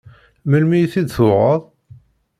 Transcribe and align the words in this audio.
Melmi 0.49 0.77
i 0.81 0.87
t-id-tuɣeḍ? 0.93 1.61